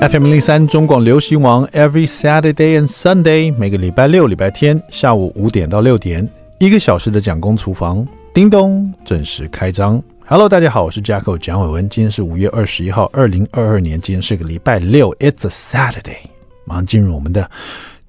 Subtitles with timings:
[0.00, 6.28] FM 零三中广流行网，Every Saturday and Sunday，每个礼拜六、礼拜天下午五点到六点，
[6.58, 10.00] 一个小时的蒋公厨房，叮咚，准时开张。
[10.24, 16.18] Hello，大家好，我是 Jacko 蒋伟文，今天是五月二十一号，二零二二年，今天是个礼拜六，It's a Saturday，
[16.64, 17.50] 马上进入我们的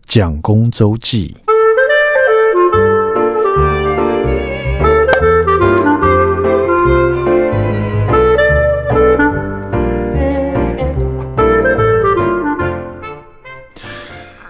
[0.06, 1.36] 蒋公周记。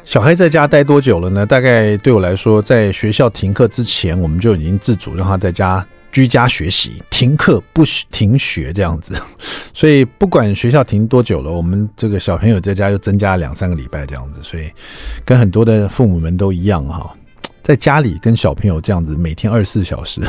[0.10, 1.46] 小孩在家待多久了呢？
[1.46, 9.14] 大概对我来说，在学校停课之前，我们就已经自主让他在家居家学习，停课不停学这样子。
[9.72, 14.42] 所以不管学校停多久了，我们这个小朋友在家又增加两三个礼拜这样子。
[14.42, 14.72] 所以
[15.24, 17.14] 跟很多的父母们都一样哈，
[17.62, 20.22] 在家里跟小朋友这样子每天二十四小时。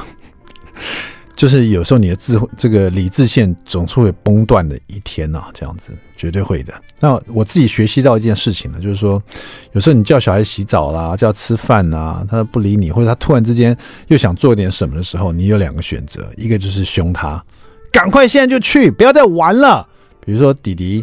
[1.40, 6.74] 就是有时候你的智慧这个理智线总是会崩断的一天呐、啊，这样子绝对会的。
[7.00, 9.22] 那我自己学习到一件事情呢，就是说，
[9.72, 13.74] 有时候你叫小孩洗澡啦，叫吃饭呐，他不理你，或者他突然之间
[14.08, 17.42] 又想做点什么的时候，你有两个选择，一个就是凶他，
[17.90, 19.88] 赶快现在就去，不要再玩了。
[20.22, 21.02] 比如说弟弟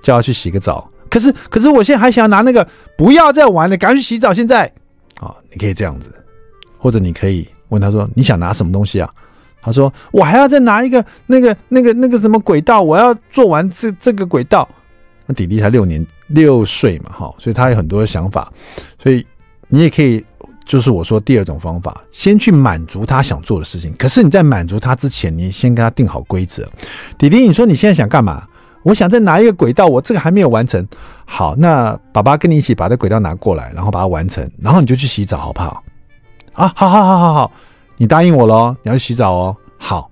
[0.00, 2.64] 叫他去洗个澡，可是可是我现在还想要拿那个，
[2.96, 4.32] 不要再玩了，赶快去洗澡。
[4.32, 4.72] 现在
[5.16, 6.14] 啊，你可以这样子，
[6.78, 9.12] 或者你可以问他说，你想拿什么东西啊？
[9.64, 14.68] 他说：“我还要再拿一个那个那个那个什么轨道，我要做完这这个轨道。”
[15.26, 18.52] 那弟弟才六年六岁嘛，哈，所以他有很多的想法。
[19.02, 19.26] 所以
[19.68, 20.22] 你也可以，
[20.66, 23.94] 就是我说第二种方法，先去满足他想做的事情。
[23.96, 26.68] 可是你在满足他之前，你先跟他定好规则。
[27.16, 28.46] 弟弟，你说你现在想干嘛？
[28.82, 30.86] 我想再拿一个轨道，我这个还没有完成。
[31.24, 35.82] 好，那爸爸跟你一起把这轨道拿过来，然后把它完成，然后你就去洗澡，好不好？
[36.52, 37.52] 啊，好好好好好。
[37.96, 39.56] 你答应我喽，你要去洗澡哦。
[39.78, 40.10] 好，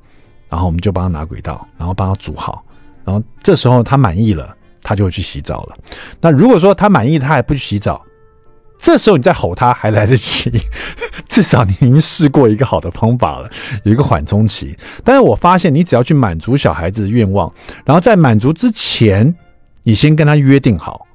[0.49, 2.65] 然后我们就帮他拿轨道，然后帮他煮好，
[3.05, 5.77] 然后这时候他满意了，他就会去洗澡了。
[6.21, 8.01] 那如果说他满意，他还不去洗澡，
[8.79, 10.53] 这时候你再吼他还来得及，
[11.27, 13.51] 至少你已经试过一个好的方法了，
[13.85, 14.77] 有一个缓冲期。
[15.03, 17.53] 但是我发现，你只要去满足小孩子的愿望，
[17.85, 19.35] 然后在满足之前，
[19.83, 21.07] 你先跟他约定好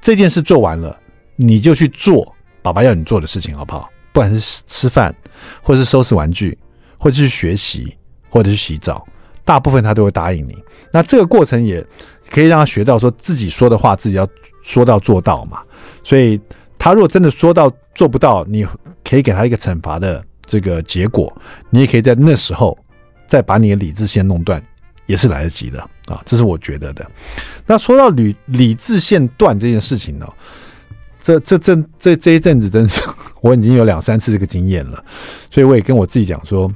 [0.00, 0.98] 这件事做完了，
[1.36, 3.88] 你就去做爸爸要你做的事情，好不好？
[4.16, 5.14] 不管是吃饭，
[5.60, 6.56] 或者是收拾玩具，
[6.96, 7.94] 或者是学习，
[8.30, 9.06] 或者是洗澡，
[9.44, 10.56] 大部分他都会答应你。
[10.90, 11.86] 那这个过程也
[12.30, 14.26] 可以让他学到说自己说的话，自己要
[14.62, 15.60] 说到做到嘛。
[16.02, 16.40] 所以
[16.78, 18.66] 他如果真的说到做不到，你
[19.04, 21.30] 可以给他一个惩罚的这个结果。
[21.68, 22.74] 你也可以在那时候
[23.28, 24.64] 再把你的理智线弄断，
[25.04, 26.22] 也是来得及的啊。
[26.24, 27.06] 这是我觉得的。
[27.66, 30.26] 那说到理理智线断这件事情呢？
[31.26, 33.02] 这这这这这一阵子，真是
[33.42, 35.04] 我已经有两三次这个经验了，
[35.50, 36.70] 所以我也跟我自己讲说，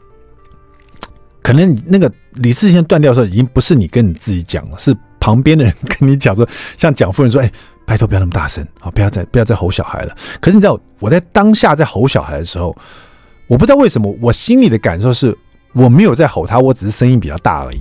[1.40, 6.44] 可能那个理智线断掉的时候，已经不是你跟你自己讲了，是旁边的人跟你讲说，
[6.76, 7.52] 像蒋夫人说：“哎，
[7.84, 12.76] 拜托不要那么大声啊，不要再不要再吼小孩了。”可是你知道，我在当下在吼小孩的时候，
[13.46, 15.36] 我不知道为什么，我心里的感受是
[15.74, 17.80] 我没有在吼他，我只是声音比较大而已。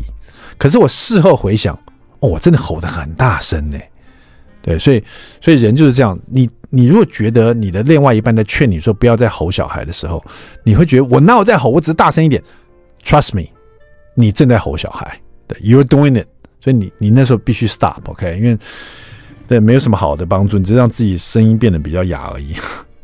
[0.58, 1.74] 可是我事后回想，
[2.20, 3.80] 哦，我真的吼得很大声呢。
[4.62, 5.02] 对，所以
[5.42, 6.20] 所以人就是这样。
[6.28, 10.24] 你你如果觉得你的另外一半在劝你说不要再吼小孩的时候，
[10.64, 12.42] 你会觉得我那我在吼，我只是大声一点。
[13.04, 13.48] Trust me，
[14.14, 15.20] 你正在吼小孩。
[15.48, 16.28] 对，You're doing it。
[16.62, 18.38] 所以你你那时候必须 stop，OK？
[18.38, 18.58] 因为
[19.48, 22.54] 对没有什么好的帮助，你只是让自己声音变得比较哑而已。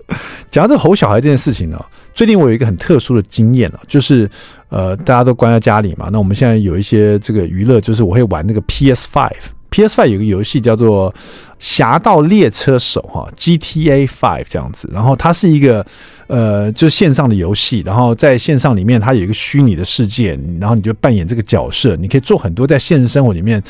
[0.51, 1.83] 讲到这吼小孩这件事情呢，
[2.13, 4.29] 最近我有一个很特殊的经验啊，就是
[4.69, 9.31] 呃大家都关在家里嘛，那我们现在有一些这个娱乐，就是我会玩那个 PS Five。
[9.75, 9.99] P.S.
[9.99, 11.11] Five 有个游戏叫做
[11.59, 14.89] 《侠盗猎车手》哈，GTA Five 这样子。
[14.93, 15.85] 然后它是一个
[16.27, 17.83] 呃，就是线上的游戏。
[17.85, 23.61] 然后在线上里面，它有一个虚拟的世界，然后你就扮演这个角色，你可以做很多在现实生活里面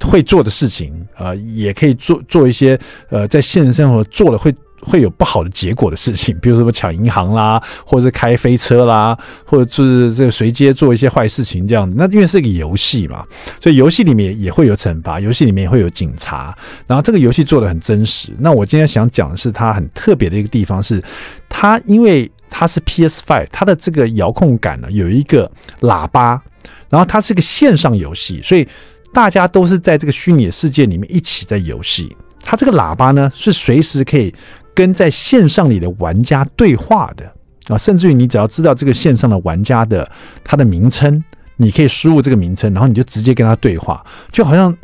[0.00, 2.78] 会做的事情啊、呃，也可以做做一些
[3.10, 4.54] 呃，在现实生活做了会。
[4.82, 11.94] 会有不好的结果的事情， 比如说抢银行啦，或者是开飞车啦，或者是这个随街做一些坏事情这样子。
[11.96, 13.24] 那因为是一个游戏嘛，
[13.60, 16.56] 所以游戏里面也会有惩罚，游戏里面也会有警察。
[16.86, 18.32] 然后这个游戏做的很真实。
[18.38, 21.02] 那我今天想讲的是它很特别的一个地方是，
[21.48, 25.50] 它因为它是 PS Five，它的这个遥控杆呢有一个
[25.80, 26.40] 喇叭，
[26.88, 28.66] 然后它是个线上游戏，所以
[29.12, 32.16] 大家都是在这个虚拟世界里面一起在游戏。
[32.42, 34.34] 它这个喇叭呢是随时可以。
[34.80, 37.30] 跟在线上里的玩家对话的
[37.66, 40.10] 啊，甚至于你只要知道这个线上的玩家的
[40.42, 41.22] 他的名称，
[41.58, 44.74] 你可以输入这个名称，然后你就直接跟他对话，就好像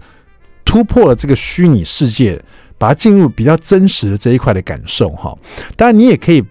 [0.66, 2.38] 突破了这个虚拟世界，
[2.76, 5.34] 把它进入比较真实的这一块的感受哈。
[5.76, 6.44] 当然，你也可以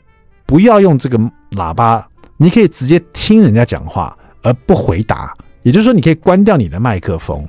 [0.48, 1.20] 不要用这个
[1.52, 2.04] 喇叭，
[2.38, 5.32] 你可以直接听人家讲话而不回答，
[5.62, 7.48] 也就是说，你可以关掉你的麦克风。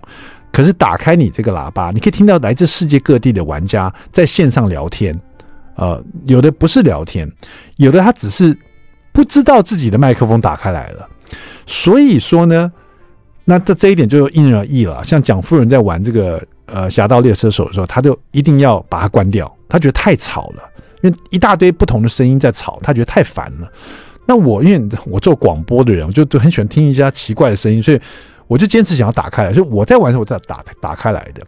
[0.52, 5.19] 可是打开你这个喇叭，你可以听到来自世界各地的玩家在线上聊天。
[5.76, 7.31] 呃，有的不是聊天，
[7.76, 8.56] 有的他只是
[9.12, 11.08] 不知道自己的麦克风打开来了。
[11.67, 12.70] 所以说呢，
[13.44, 15.05] 那这这一点就因人而异了。
[15.05, 20.62] 像蒋夫人在玩这个呃《侠盗猎车手》的时候，他就一定要把它关掉，他觉得太吵了，
[21.02, 23.70] 因为一大堆不同的声音在吵，他觉得太烦了。
[24.26, 28.00] 那我因为我做广播的人，我就都很喜欢听一些奇怪的声音，所以
[28.46, 29.52] 我就坚持想要打开来。
[29.52, 31.43] 所以我在玩的时候，我在打打开来的。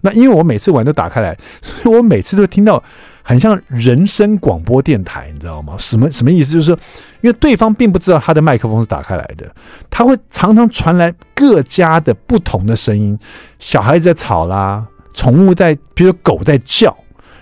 [0.00, 2.82] 那因为我每次玩都打开来，所以我每次都听到。
[3.26, 5.74] 很像人声广播电台，你知道吗？
[5.78, 6.52] 什么什么意思？
[6.52, 6.78] 就是说，
[7.22, 9.50] 因为对方并不知道他的麦克风是打开来的，
[9.88, 13.18] 他会常常传来各家的不同的声音，
[13.58, 14.84] 小孩子在吵啦，
[15.14, 16.94] 宠物在，比如说狗在叫，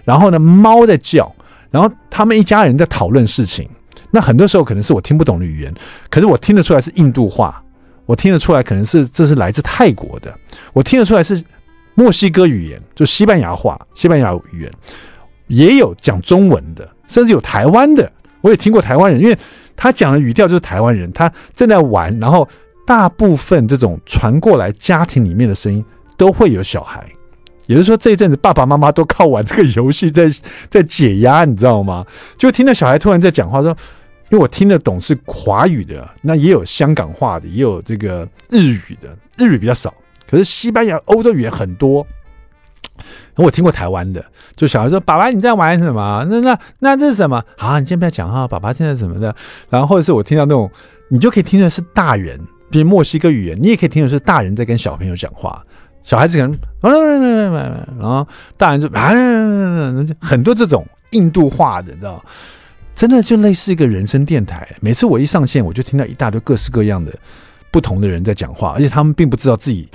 [0.05, 1.35] 然后呢，猫在叫，
[1.69, 3.69] 然后他们一家人在讨论事情。
[4.13, 5.75] 那很多时候可能是我听不懂的语言，
[6.09, 7.61] 可是我听得出来是印度话，
[8.07, 10.33] 我听得出来可能是这是来自泰国的，
[10.73, 11.43] 我听得出来是
[11.95, 14.73] 墨西哥语言，就西班牙话，西班牙语言。
[15.49, 18.11] 也有讲中文的，甚至有台湾的，
[18.41, 19.37] 我也听过台湾人，因为
[19.77, 22.49] 他讲的语调就是台湾人，他正在玩，然后
[22.87, 25.85] 大部分这种传过来家庭里面的声音
[26.17, 27.05] 都会有小孩，
[27.67, 30.31] 也就是说这一阵子爸爸妈妈都靠玩这个游戏在
[30.71, 32.07] 在解压，你知道吗？
[32.37, 33.71] 就听到小孩突然在讲话说，
[34.31, 39.93] 因为我听得懂是华语的，那也有香港话的，也有这个日语的，日语比较少，
[40.31, 42.07] 可是西班牙、欧洲语言很多。
[43.37, 44.25] 我听过台湾的，
[44.57, 46.27] 就小孩说：“爸爸你在玩什么？
[46.31, 47.43] 那那那这是什么？
[47.57, 49.35] 好，你先不要讲哈，爸爸现在什么的。”
[49.71, 50.71] 然后或者是我听到那种，
[51.09, 52.41] 你就可以听出来是大人，
[52.71, 55.63] 比如墨西哥语言，你也可以听出来是大人在跟小朋友讲话。
[56.03, 56.59] 小孩子可能，
[58.01, 58.27] 然后
[58.57, 59.13] 大人就啊，
[60.21, 62.25] 很多这种印度话的，你知道，
[62.93, 64.69] 真的就类似一个人声电台。
[64.81, 67.13] 每次我一上线，我就听到一大堆各式各样的
[67.71, 69.89] 不同的人在讲话，而且他们并不知道自己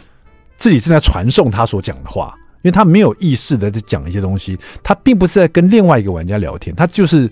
[0.55, 2.33] 自己正在传送他所讲的话。
[2.61, 7.29] 因为他没有意识的在讲一些东西，他并不是在跟另外一个玩家聊天，他就是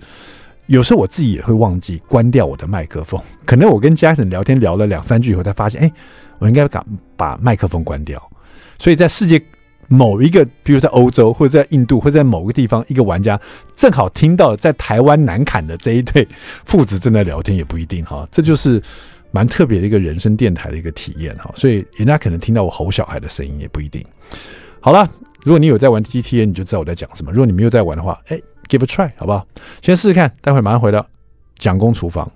[0.66, 5.92] 有时候我自己也会忘记关掉我的麦克风，可能我跟 Jason 聊天聊了两三句以后，才发现，哎，
[6.38, 6.84] 我应该把
[7.16, 8.20] 把麦克风关掉。
[8.78, 9.40] 所以在世界
[9.88, 13.40] 某一个，比如在欧洲或者在印度或者在某个地方，一个玩家
[13.74, 16.26] 正好听到在台湾南坎的这一对
[16.64, 18.82] 父子正在聊天，也不一定哈，这就是
[19.30, 21.52] 蛮特别的一个人声电台的一个体验哈。
[21.54, 24.04] 所以人家可能听到我吼小孩的声音，也不一定。
[24.86, 25.10] 好了，
[25.42, 27.32] 如果你有在玩 GTA，你就知道我在讲什么。
[27.32, 29.44] 如果你没有在玩的话，哎，give a try，好不好？
[29.82, 31.04] 先试试看，待会马上回到
[31.58, 32.30] 蒋公厨房。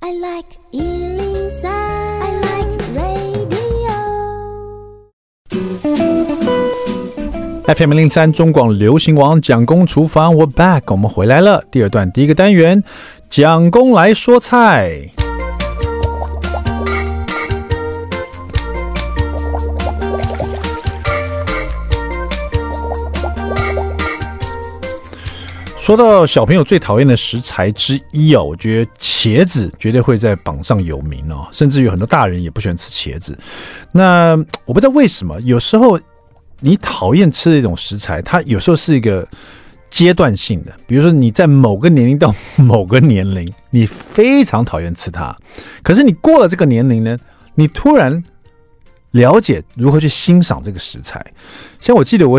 [0.00, 3.92] I like 103, I like radio.
[7.72, 11.62] FM 103中广流行王蒋公厨房，We're back，我们回来了。
[11.70, 12.82] 第二段第一个单元，
[13.30, 15.12] 蒋公来说菜。
[25.82, 33.36] 说到小朋友最讨厌的食材之一哦，我觉得茄子绝对会在榜上有名哦，甚至于很多大人也不喜欢吃茄子。
[33.90, 35.98] 那我不知道为什么，有时候
[36.60, 39.26] 你讨厌吃的一种食材，它有时候是一个
[39.90, 40.72] 阶段性的。
[40.86, 45.36] 比如说你在某个年龄到某个年龄，你非常讨厌吃它，
[45.82, 47.18] 可是你过了这个年龄呢，
[47.56, 48.22] 你突然
[49.10, 51.20] 了解如何去欣赏这个食材。
[51.80, 52.38] 像我记得我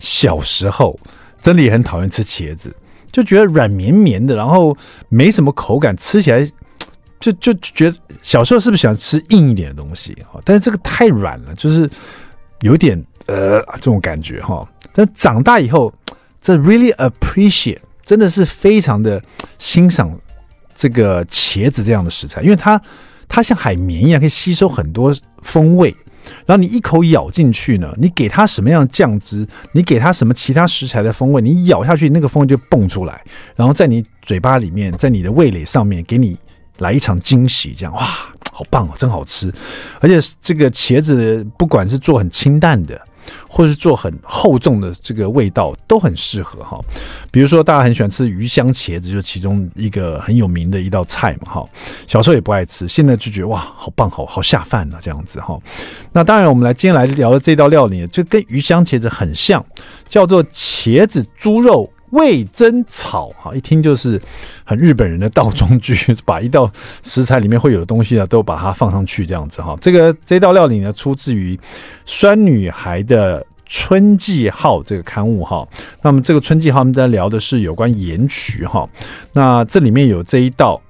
[0.00, 0.98] 小时候。
[1.42, 2.70] 真的也很讨厌吃茄子，
[3.12, 4.76] 就觉得软绵绵的，然后
[5.08, 6.48] 没什么口感，吃起来
[7.18, 10.16] 就就觉得小时候是不是喜欢吃硬一点的东西？
[10.44, 11.88] 但是这个太软了，就是
[12.60, 14.66] 有点呃这种感觉哈。
[14.92, 15.92] 但长大以后，
[16.40, 19.22] 这 really appreciate，真的是非常的
[19.58, 20.18] 欣赏
[20.74, 22.80] 这个茄子这样的食材，因为它
[23.28, 25.94] 它像海绵一样，可以吸收很多风味。
[26.50, 33.22] 然后你一口咬进去呢，你给它什么样的酱汁，你给它什么其他食材的风味，你咬下去那个风味就蹦出来，
[33.54, 36.36] 然后在你嘴巴里面，在你的味蕾上面给你
[36.78, 38.00] 来一场惊喜，这样哇，
[38.50, 39.48] 好棒哦，真好吃！
[40.00, 43.00] 而且这个茄子不管是做很清淡的。
[43.48, 46.80] 或是做很厚重的这个味道都很适合哈，
[47.30, 51.64] 比如说大家很喜欢吃鱼香茄子，就是其中一个很有名的一道菜嘛哈。
[52.06, 55.58] 小时候也不爱吃，现在就觉得哇，好棒，好好下饭啊这样子哈。
[56.12, 59.64] 那当然，我们来今天来聊的这道料理就跟鱼香茄子很像，
[60.08, 61.90] 叫做茄子猪肉。
[62.10, 64.20] 味噌炒哈，一听就是
[64.64, 66.70] 很日本人的道中剧，把一道
[67.02, 69.76] 食材里面会有的东西呢，都把它放上去这样子哈。
[69.80, 71.54] 这个这道料理呢，出自于
[72.06, 75.66] 《酸女孩的春季号》这个刊物哈。
[76.02, 78.88] 那么这个春季号，我们在聊的是有关盐曲哈。
[79.32, 80.80] 那这里面有这一道，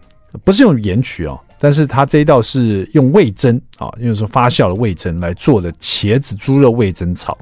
[0.45, 7.37] 不是用盐曲哦，但是它这一道是用味噌啊，因为说发酵的味噌来做的茄子猪肉味噌炒，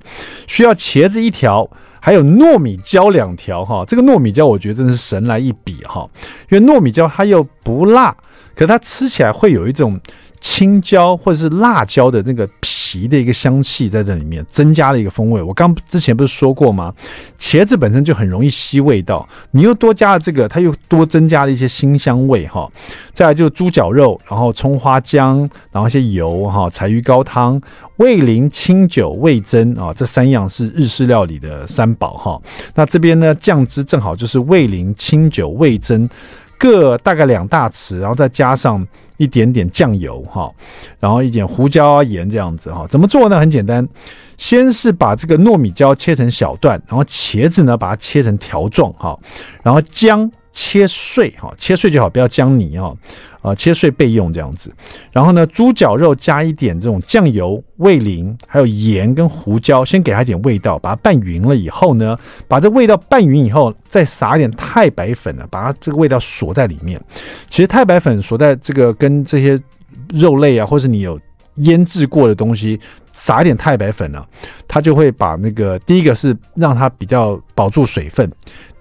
[0.49, 1.69] 需要茄子一条，
[2.01, 3.85] 还有糯米椒两条哈。
[3.87, 6.09] 这个糯米椒我觉得真的是神来一笔哈，
[6.51, 8.17] 因为糯米椒它又不辣，
[8.55, 10.01] 可它吃起来会有一种。
[10.41, 15.43] 青椒或者是辣椒的那个皮的一个香气在这里面增加了一个风味。
[15.43, 16.95] 我刚之前不是说过吗？
[17.39, 22.71] 茄子本身就很容易吸味道，你又多加了这个，它又多增加了一些辛香味哈。
[23.13, 25.39] 再来就是猪脚肉，然后葱花姜，
[25.73, 27.61] 然后一些油哈，柴鱼高汤、
[27.97, 32.41] 味淋、清酒、味增啊，这三样是日式料理的三宝哈。
[32.75, 36.09] 那这边呢，酱汁正好就是味淋、清酒、味增。
[36.59, 38.87] 各大概两大匙，然后再加上
[39.17, 40.51] 一点点酱油哈，
[40.99, 42.87] 然后一点胡椒盐这样子哈。
[42.89, 43.39] 怎么做呢？
[43.39, 43.89] 很简单，
[44.37, 49.19] 先是把这个糯米椒切成小段，然后茄子呢把它切成条状哈，
[49.63, 50.31] 然后姜。
[50.53, 52.93] 切碎哈，切碎就好，不要姜泥哈，
[53.41, 54.73] 啊，切碎备用这样子。
[55.13, 67.01] 然后呢，猪脚肉加一点这种酱油、味淋，还有盐跟胡椒，先给它一点味道，把它拌匀了以后呢，把这味道拌匀以后，再撒一点太白粉呢，把它这个味道锁在里面。
[67.49, 69.61] 其实太白粉锁在这个跟这些
[70.13, 71.21] 肉类啊，或是你有
[71.57, 72.81] 腌制过的东西，
[73.13, 74.25] 撒一点太白粉呢，
[74.67, 78.29] 它就会把那个第一个是让它比较保住水分，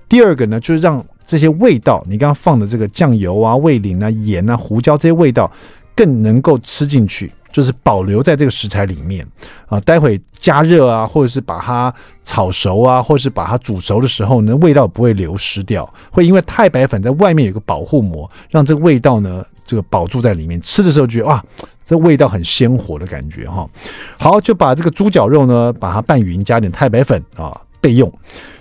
[0.10, 1.06] 第二个呢就是让。
[1.28, 5.52] 这些味道，你刚刚放的这个酱油啊、味淋啊、盐啊、胡椒这些味道，
[5.94, 9.28] 更能够吃进去，就是保留在这个食材里面
[9.68, 9.78] 啊。
[9.82, 11.94] 待会加热啊，或者是把它
[12.24, 20.62] 炒熟啊，或者是把它煮熟的时候呢，味道不会流失掉，会因为太白粉在外面有个保护膜，让这个味道呢这个保住在里面。
[20.62, 21.44] 吃的时候觉得哇，
[21.84, 23.70] 这味道很鲜活的感觉哈。
[24.18, 28.10] 好，就把这个猪脚肉呢，把它拌匀，加点太白粉啊备用，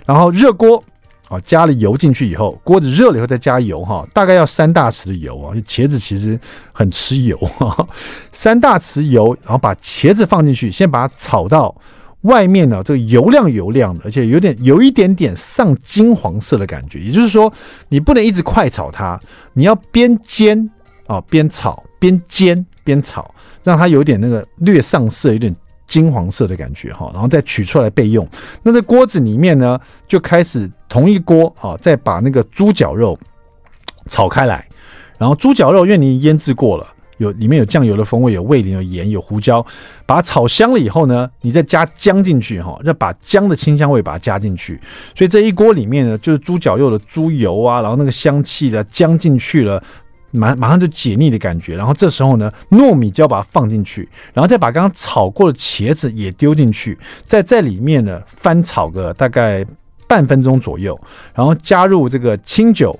[0.05, 0.83] 然后热锅。
[1.29, 5.53] 啊，加了油进去以后，锅子热了以后再加油哈，大概要三大匙的油啊。
[5.67, 6.39] 茄子其实
[6.71, 7.87] 很吃油哈，
[8.31, 11.75] 三大匙油，然后把茄子放进去，先把它炒到
[12.21, 16.99] 外面呢，这个油亮油亮的，而且有点有一点点上金黄色的感觉。
[16.99, 17.51] 也就是说，
[17.89, 19.19] 你不能一直快炒它，
[19.51, 20.69] 你要边煎
[21.07, 23.29] 啊边炒，边煎边炒，
[23.63, 25.53] 让它有点那个略上色，有点。
[25.87, 28.27] 金黄色的感觉哈，然后再取出来备用。
[28.61, 33.17] 那在锅子里面呢，就开始同一锅啊，再把那个猪脚肉
[34.05, 34.63] 炒开来。
[35.17, 36.85] 然后猪脚肉因为你腌制过了，
[37.17, 39.65] 有里面有酱油的风味，有味淋，有盐，有胡椒，
[40.05, 44.79] 把它炒香了以后呢，你再加姜进去哈，要把姜的清香味把它加进去。
[45.15, 49.81] 所以这一锅里面呢，就是猪脚肉的猪油啊，然后那个香气的姜进去了。
[50.31, 59.65] 马马上就解腻的感觉，然后这时候呢，糯米就要把它放进去，然后再把刚刚炒过的茄子也丢进去，再在里面呢翻炒个大概
[60.07, 60.99] 半分钟左右，
[61.33, 62.97] 然后加入这个清酒、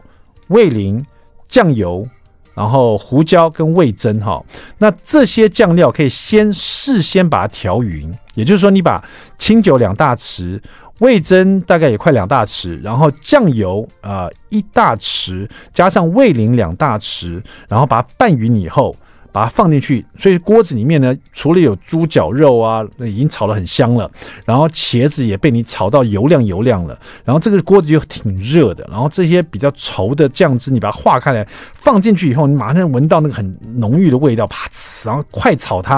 [0.47, 1.05] 味淋、
[1.47, 2.07] 酱油，
[2.53, 4.43] 然后胡椒跟味增哈。
[4.77, 9.03] 那这些酱料可以先事先把它调匀，也就是说，你把
[9.37, 10.61] 清酒两大匙。
[10.99, 18.95] 味噌大概也快两大匙，然后酱油啊、呃、一大匙，加上味淋两大匙，然后把它拌匀以后，
[19.31, 20.03] 把它放进去。
[20.17, 24.09] 所以锅子里面呢，除了有猪脚肉啊，已经炒得很香了，
[24.43, 35.97] 然后茄子也被你炒到油亮油亮了，然后这个锅子就挺热的，然后这些比较稠的酱汁，你把它化开来放进去以后，你马上闻到那个很浓郁的味道，啪呲，然后快炒它，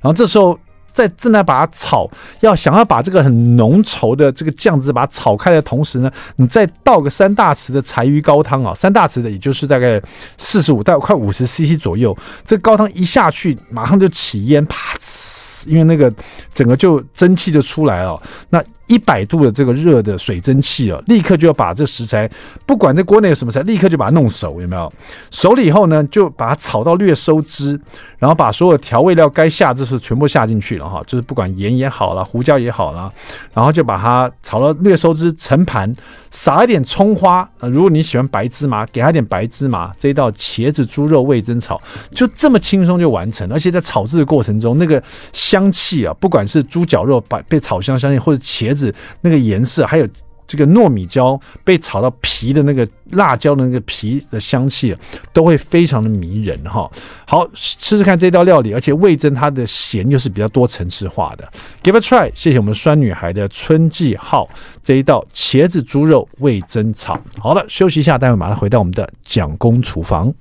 [0.00, 0.56] 然后这时候。
[0.96, 2.10] 在正在把它炒，
[2.40, 10.00] 要想要把这个很浓稠的这个酱汁把它炒开的同时呢，你再倒个三大匙的柴鱼高汤啊，三大匙的也就是大概
[10.38, 16.10] 四十五到快五十 CC 左右，这个高汤一下去，马上就起烟，啪呲，因为那个
[16.54, 18.64] 整个就蒸汽就出来了，那。
[18.86, 22.30] 一百度的这个热的水蒸气啊，立刻就要把这食材，
[22.64, 24.92] 不管在锅内有什么菜，立刻就把它弄熟，有没有？
[25.30, 27.80] 熟了以后呢，就把它炒到略收汁，
[28.18, 33.12] 然后把所有调味料该下就是全部下进去了哈，就是不管盐也好了，胡椒也好了，
[33.52, 35.92] 然后就把它炒到略收汁，盛盘，
[36.30, 39.92] 撒一点葱花，如果你喜欢白芝麻，给它点白芝麻。
[39.98, 45.02] 这一道茄子猪肉味噌炒就这么轻松就完成，而且在炒制的过程中，那个
[45.32, 48.94] 香气啊，不管是猪绞肉把被炒香香气，或者茄子子。
[49.22, 50.06] 那个颜色，还有
[50.46, 54.96] 这个糯米椒被炒到皮的那个辣椒的那个皮的香气，
[55.32, 56.88] 都会非常的迷人哈。
[57.26, 61.48] 好，试试看这道料理，而且味增它的咸又是比较多层次化的。
[61.82, 64.48] Give a try，谢谢我们酸女孩的春季号
[64.84, 67.18] 这一道茄子猪肉味增炒。
[67.38, 70.32] 好了，休息一下，待会马上回到我们的蒋公厨房。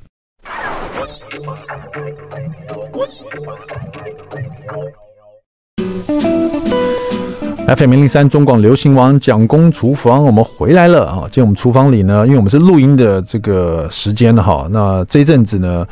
[7.68, 11.22] FM 零零三中广流行王蒋公厨房，我们回来了啊！
[11.24, 15.86] 今天我们厨房里呢，因为我们是录音的这个时间哈，那这一阵子呢，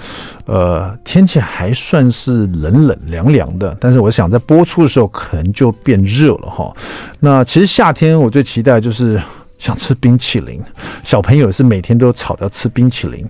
[0.46, 6.72] 呃，天气还算是冷冷凉凉的，但是我想在播出的时候可能就变热了哈。
[7.20, 9.20] 那其实夏天我最期待就是。
[9.64, 10.62] 想吃冰淇淋，
[11.04, 13.26] 小朋友是每天都吵着吃冰淇淋。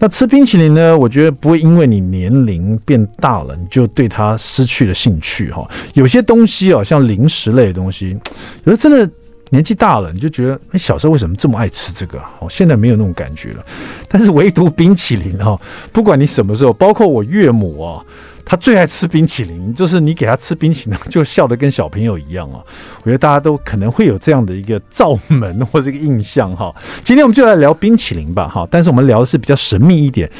[0.00, 0.98] 那吃冰淇淋呢？
[0.98, 5.64] 我觉得不会因为你年龄变大了，你就对它失去了兴趣哈。
[5.94, 8.18] 有些东西哦，像零食类的东西，
[8.64, 9.08] 有的真的
[9.50, 12.18] 年纪大了，你就觉得，哎，小时候为什么这么爱吃这个？
[12.40, 13.64] 哦，现在没有那种感觉了。
[14.08, 15.56] 但是唯独冰淇淋哈，
[15.92, 18.02] 不管你什么时候，包括我岳母啊。
[18.48, 22.62] 他最爱吃冰淇淋，就是你给他吃冰淇淋，就笑得跟小朋友一样啊！
[23.02, 26.72] 我觉得大家都可能会有这样的一个罩门或者一个印象哈。
[27.02, 30.30] 今天我们就来聊冰淇淋吧哈，但是我们聊的是比较神秘一点，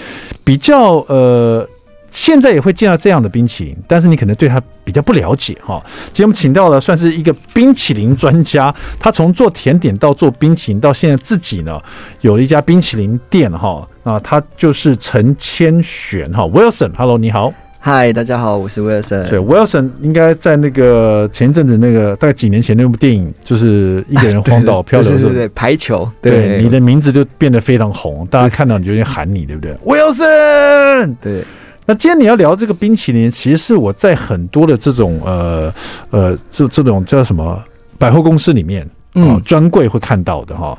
[0.45, 1.69] 比较呃，
[2.09, 5.85] 现在也会见到这样的冰淇淋，但是你可能对它比较不了解哈。
[6.13, 11.83] 今天我们请到了算是一个冰淇淋专家，他从做甜点到做冰淇淋，到现在自己呢
[12.21, 17.53] 有了一家冰淇淋店哈啊，他就是陈千玄哈，Wilson，Hello，你好。
[17.89, 19.29] 嗨，大家好，我是 Wilson。
[19.29, 29.73] 对，Wilson 应该在那个前一阵子那个大概几年前那部电影，就是一个人荒岛 漂流的时候，对对对，排球，对，对你的名字就变得非常红，大家看到你就会喊你，对不对？
[29.87, 31.15] Wilson。
[31.23, 31.45] 对。
[31.87, 35.73] 那今天你要聊这个冰淇淋，其实是我在很多的这种呃
[36.11, 37.63] 呃这这种叫什么
[37.99, 38.85] 百货公司里面。
[39.19, 40.79] 嗯，专柜会看到的哈，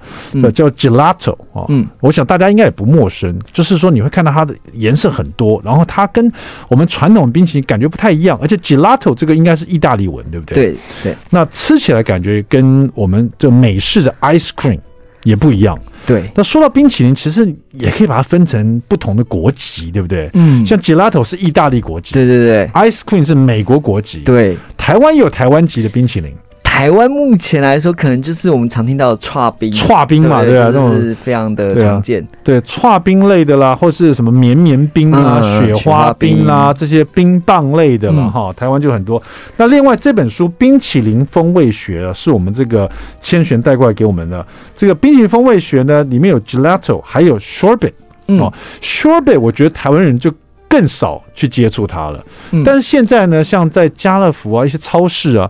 [0.54, 6.32] 叫 gelato 啊，嗯，我想大家应该也不陌生，就是说你会看到它的颜色很多，然后它跟
[6.70, 10.56] 我们传统冰淇淋感觉不太一样，而且 gelato 这个应该是意大利文，对不对？
[10.56, 11.16] 对对。
[11.32, 14.80] 那吃起来感觉跟我们这美式的 ice cream
[15.24, 15.76] 也不一样。
[16.06, 16.30] 对。
[16.36, 20.30] 那说到冰淇淋，其实也可以把它分成不同的国籍，对不对？
[20.36, 20.64] 嗯。
[20.64, 22.68] 像 gelato 是意大利国籍，对对对。
[22.76, 24.56] ice cream 是美国国籍，对。
[24.78, 26.32] 台湾也有台湾籍的冰淇淋。
[26.68, 32.24] 台湾目前来说，可能就是我们常听到的串冰，串冰嘛，对啊，这种是非常的常见。
[32.44, 39.20] 对，剉冰类的啦，或是什么绵绵冰啊、雪花冰啦，这些冰棒类的嘛，哈，台湾就很多。
[39.56, 42.88] 那另外这本书《冰淇淋风味学》啊，是我们这个
[43.20, 44.46] 千玄带过来给我们的。
[44.76, 47.94] 这个《冰淇淋风味学》呢，里面有 gelato，还有 sorbet。
[48.28, 48.54] 哦
[48.84, 50.32] ，sorbet，我觉得台湾人就
[50.68, 52.24] 更少去接触它了。
[52.64, 55.50] 但是现在呢，像在家乐福啊，一些超市啊。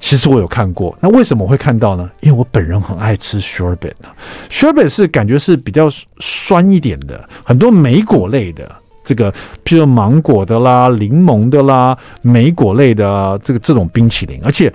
[0.00, 2.10] 其实我有看过，那为什么我会看到呢？
[2.20, 4.10] 因为我本人很爱吃 sorbet 啊
[4.48, 9.30] ，sorbet 是感觉是比较酸一点的，很多莓果类的，这个
[9.62, 14.72] 譬如芒果的啦、柠檬的啦、莓果类的这个这种冰淇淋，而且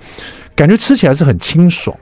[0.54, 1.94] 感觉吃起来是很清爽。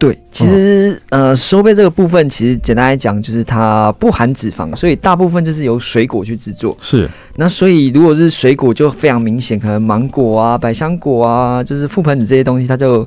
[0.00, 6.74] 对，其实呃，收贝这个部分，其实简单来讲，就是它不含脂肪，所以大部分就是由水果去制作。
[6.80, 13.06] 是，那所以如果是水果，就非常明显，可能芒果啊、百香果啊，就是覆盆子这些东西，它就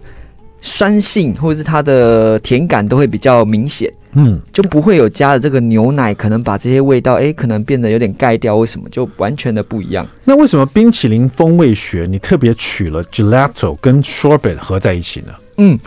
[0.61, 3.91] 酸性或者是它的甜感都会比较明显。
[4.11, 8.87] 嗯，就不会有加的这个牛奶，可能把这些味道，哎，可能变得有点盖掉，为什么？
[8.91, 10.07] 就完全的不一样。
[10.23, 15.33] 那为什么冰淇淋风味学你特别取了 gelato 跟 sorbet 合在一起呢？
[15.57, 15.79] 嗯。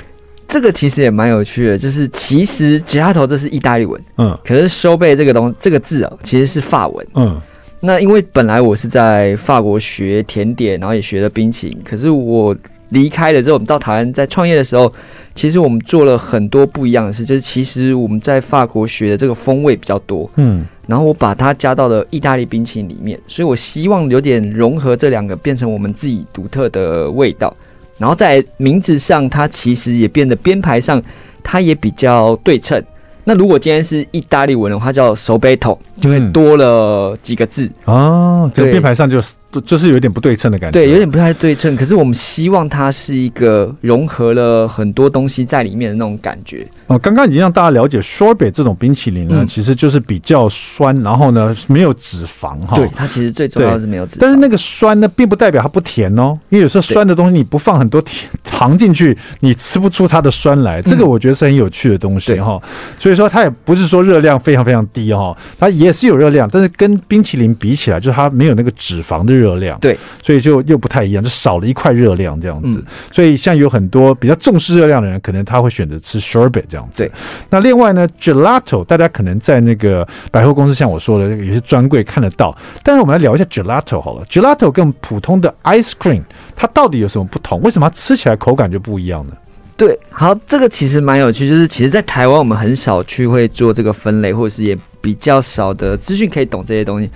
[0.48, 7.40] 这个其实也蛮有趣的，就是其实 gelato 这是意大利文，嗯，可是 sorbet 这个东这个字啊，其实是法文，嗯。
[7.78, 12.56] 那因为本来我是在法国学甜点，然后也学了冰淇淋，可是我
[12.88, 14.90] 离开了之后，我们到台湾在创业的时候，
[15.34, 27.54] 其实我们做了很多不一样的事，就是其实我们在法国学的这个风味比较多，嗯，然后我把它加到了意大利冰淇淋里面，所以我希望有点融合这两个，变成我们自己独特的味道。
[27.98, 31.02] 然后在名字上，它其实也变得编排上，
[31.42, 32.82] 它也比较对称。
[33.24, 38.50] 那如果今天是意大利文的话，叫 sorbetto，就会多了几个字哦。
[38.54, 39.34] 这个编排上就是。
[39.64, 41.74] 就是有点不对称的感觉，对，有点不太对称。
[41.76, 46.66] 可是我们希望它是一个融合了很多东西在里面的那种感觉。
[46.88, 52.76] 哦，刚刚已经让大家了解 sorbet 这种冰淇淋呢，嗯、其实就是比较酸，然后呢没有脂肪哈。
[52.76, 54.18] 对，它其实最重要的是没有脂肪。
[54.20, 60.82] 但是那个酸呢，并不代表它不甜哦，因为有时候酸的东西你不放很多甜糖进去，你吃不出它的酸来。
[60.82, 62.60] 这个我觉得是很有趣的东西哈。
[62.62, 69.46] 嗯、所以说它也不是说热量非常非常低哈，它也是有热量，但是跟冰淇淋比起来，就是它没有那个脂肪的热。
[69.46, 72.80] 热量对，所以就又不太一样，就少了一块热量这样子。
[72.80, 77.04] 嗯、所以像有很多比较重视热量的人，可能他会选择吃 sherbet 这样子。
[77.04, 77.12] 对，
[77.48, 82.52] 那另外呢，gelato 大家可能在那个百货公司，像我说的，有些专柜看得到。
[82.82, 86.22] 但是我们来聊一下 gelato 好了，gelato 跟普通的 ice cream
[86.56, 87.60] 它到底有什么不同？
[87.60, 89.32] 为什么它吃起来口感就不一样呢？
[89.76, 97.08] 对，好，这个其实蛮有趣，就是其实，在台湾我们很少去会做这个分类，或者是也比较少的资讯可以懂这些东西。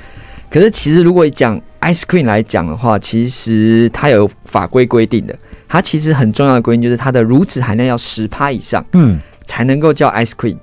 [0.51, 10.57] 可是其实如果讲 ice cream 来讲的话，其实它有法规规定的，它其实很重要的规定就是它的乳脂含量要十趴以上，嗯，才能够叫 ice cream。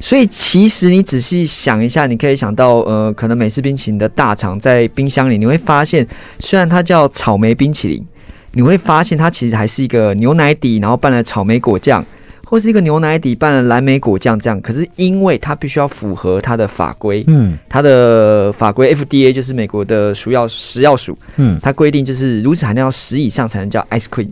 [0.00, 6.06] 所以其实你仔细想一下，你可以想到，呃，可能美式冰淇淋的大厂在冰箱里，你会发现，
[6.38, 8.06] 虽然它叫草莓冰淇淋，
[8.52, 12.04] 你会发现它其实还是一个牛奶底，然后拌了草莓果酱，
[12.48, 14.58] 或是一个牛奶底拌了蓝莓果酱这样。
[14.62, 24.30] 可是因为它必须要符合它的法规，嗯，它的法规 FDA 就是美国的食药食药署，嗯，它规定就是乳脂含量要十以上才能叫 ice cream。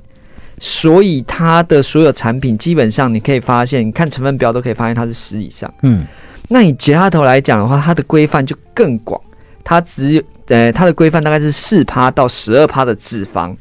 [0.58, 5.70] 所以它的所有产品基本上，你可以发现，你看成分表都可以发现它是十以上。
[5.82, 6.06] 嗯，
[6.48, 9.20] 那以其他头来讲的话，它的规范就更广，
[9.62, 13.54] 它只有呃，它的规范大概是四趴到十二趴的脂肪，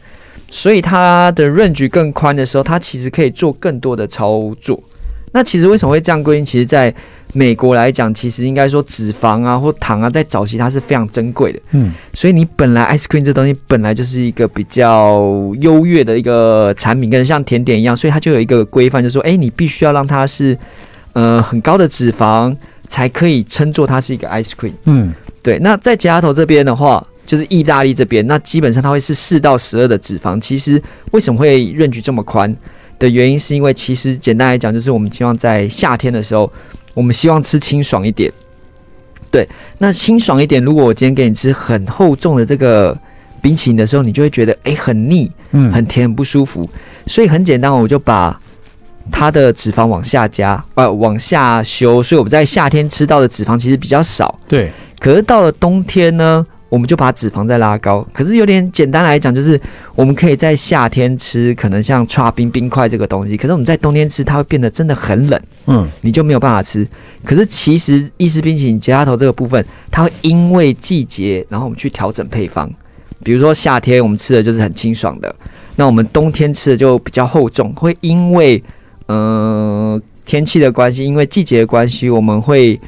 [0.50, 4.82] 所以它的 range 更宽的时候，它其实可以做更多的操作。
[5.32, 6.46] 那其实为什么会这样规定？
[6.46, 6.94] 其实，在
[7.34, 11.60] 美国来讲，其实应该说脂肪啊或糖啊，在早期它是非常珍贵的。
[11.72, 15.20] 嗯，所以你本来 ice cream 这东西本来就是一个比较
[15.60, 20.58] 优越的一个产品，跟像甜点一样，所以它就有一个规范，就是说，哎，你必须要让它是
[21.12, 22.56] 呃很高的脂肪，
[22.88, 24.72] 才可以称作它是一个 ice cream。
[24.86, 25.60] 嗯，对。
[25.60, 30.40] 那在夹头这边的话，就是意大利这边，那基本上它会是四到十二的脂肪。
[30.40, 32.56] 其实为什么会 range 这么宽
[33.00, 36.52] 的原因，是因为其实简单来讲，就是我们希望在夏天的时候。
[36.96, 38.32] 我们希望吃清爽一点，
[39.30, 39.46] 对，
[39.80, 40.64] 那清爽一点。
[40.64, 42.98] 如果我今天给你吃很厚重的这个
[43.42, 46.66] 冰淇淋的时候，你就会觉得哎、欸、很腻，嗯，很甜，很不舒服。
[47.06, 48.40] 所以很简单，我就把
[49.12, 52.02] 它的脂肪往下加，呃，往下修。
[52.02, 54.72] 所以我们在夏天吃到的脂肪其实比较少，对。
[54.98, 56.48] 可是到了冬天呢？
[56.68, 59.60] 我们就把脂肪再拉高，可是有点简单来讲，就是
[59.94, 66.86] 我们可以在夏天吃，可能像刨冰冰块这个东西，可是我们在冬天吃，它会变得真的很冷，嗯，你就没有办法吃。
[67.24, 72.70] 可是其实意式冰淇淋、杰拉头这个部分，它会因为季节，然后我们去调整配方。
[73.24, 75.34] 比如说夏天我们吃的就是很清爽的，
[75.76, 78.62] 那我们冬天吃的就比较厚重，会因为
[79.08, 82.80] 嗯、呃、天气的关系，因为季节的关系，我们会。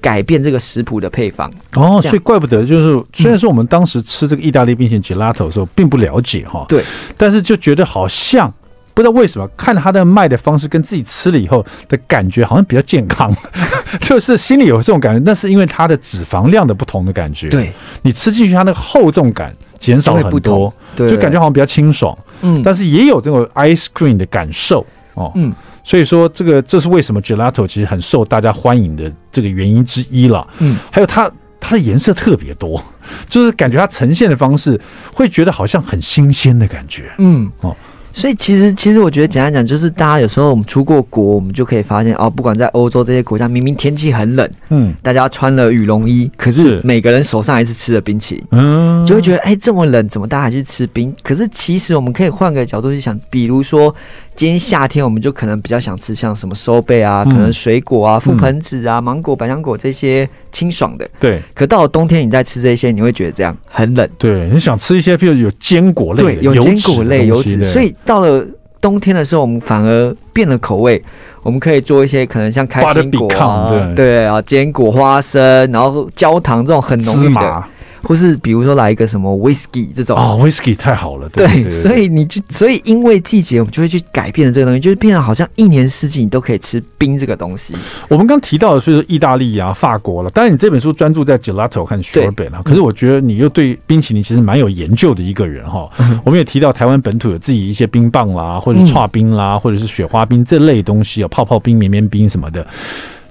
[0.00, 1.50] 改变这个食谱的配方。
[1.74, 6.82] 哦，所以怪不得就是，虽然说我们当时吃这个意大利冰淇淋 Gelato 的时候并不了解哈，对，
[7.16, 8.52] 但是就觉得好像
[8.94, 13.34] 不知道为什么，看他的卖的方式跟自己吃了以后的感觉好像比较健康，
[14.00, 24.84] 就是心里有这种感觉，那是因为它的脂肪量的不同的感觉，对，你吃进去它那个厚重感减少了很多，对，就感觉好像比较清爽，嗯，但是也有这种 ice cream 的感受
[25.14, 25.52] 哦，嗯。
[25.82, 30.46] 所以说，这个这是为什么 Gelato 其实很受大家欢迎的这个原因之一了。
[30.58, 32.82] 嗯，还有它它的颜色特别多，
[33.28, 34.80] 就是感觉它呈现的方式
[35.12, 37.10] 会觉得好像很新鲜的感觉。
[37.18, 37.76] 嗯，哦。
[38.12, 51.14] 所以其实，其实我觉得简单讲，就是大家有时候我们出过国，我们就可以发现哦，不管在欧洲这些国家，明明天气很冷，嗯，大家穿了羽绒衣，可是每个人手上还是吃了冰淇淋，嗯，就会觉得哎，这么冷，怎么大家还去吃冰？
[51.22, 53.94] 可是其实我们可以换个角度去想，比如说
[54.40, 61.42] 今天夏天，我们就可能比较想吃像什么收贝啊，可能水果啊，覆盆子啊，芒果、百香果这些清爽的，对。
[61.54, 64.48] 可到了冬天，你再吃这些，你会觉得这样很冷，对。
[64.48, 67.94] 你想吃一些，譬如有坚果类的，对，有坚果类油脂，所以。
[68.06, 68.42] 到了
[68.80, 71.04] 冬天的时候，我们反而变了口味。
[71.42, 77.64] 我们可以做一些可能像开心果啊，对，对啊，坚果、花生，然后焦糖这种很浓郁的。
[78.02, 87.74] 或是比如说来一个什么 whisky 这种哦，whisky 太好了，对，所以你就所以因为季节，我们就会去改变这个东西，就是变得好像一年四季你都可以吃冰这个东西。
[88.08, 95.88] 我们刚提到的，所以说意大利啊、法国了，当然你这本书专注在 gelato 和 sorbet 啊，可是我觉得你又对冰淇淋其实蛮有研究的一个人哈。
[96.24, 102.66] 我们也提到台湾本土有自己一些冰棒啦，或者是剉冰啦，或者是雪花冰这类东西啊，泡泡冰、绵绵冰什么的。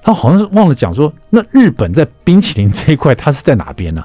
[0.01, 4.01] 他好像是忘了讲说，那日本在冰淇淋这一块，它是在哪边呢？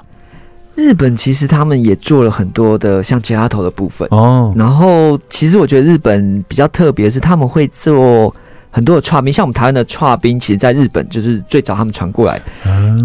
[0.75, 4.07] 日本其实他们也做了很多的像吉拉头的部分。
[4.11, 8.33] 哦，然后其实我觉得日本比较特别是他们会做
[8.69, 12.41] 很多的剉冰，像我们台湾的串冰，其实在日本就是最早他们传过来，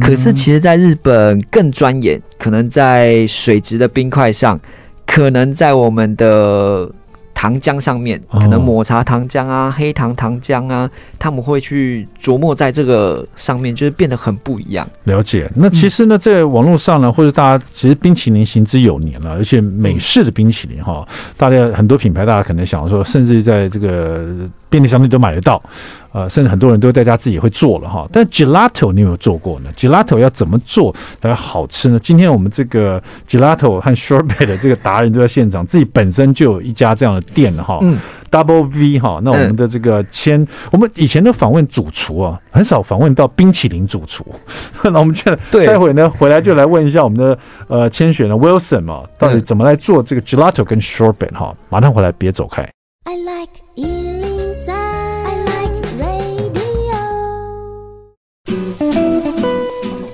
[0.00, 4.58] 可是其实在日本更钻研，可能在水质的冰块上，
[5.06, 6.90] 可能在我们的。
[7.32, 14.88] 糖浆上面可能抹茶糖浆啊、哦、黑糖糖浆啊，他们会去琢磨在这个上面，就是变得很不一样。
[15.04, 15.48] 了解。
[15.54, 21.06] 那其实呢，在网络上呢，或者大家其实冰淇淋行之有年了，而且美式的冰淇淋哈，
[21.36, 24.26] 大家很多品牌，大家可能想说，甚至在这个
[24.70, 25.62] 便利商店都买得到。
[26.12, 32.00] 呃，甚至很多人都在家自己会做了哈，但 gelato 你有没有做过呢？gelato 要怎么做才好吃呢？
[32.00, 37.78] 今天我们这个 gelato 和 sherbet 的这个达人都在现场，自己本身就有一家这样的店哈。
[37.82, 37.96] 嗯，
[38.30, 39.20] Double V 哈。
[39.22, 44.24] 那我们的这个千，嗯、我们以前都访问主厨啊，很少访问到冰淇淋主厨。
[44.84, 47.38] 那我们现在待会呢回来就来问一下我们的
[47.68, 51.54] 呃千璇的 Wilson 嘛，到底怎么来做这个 Gelato 跟 shorbet 哈？
[51.68, 52.62] 马上回来，别走开。
[53.04, 53.99] I like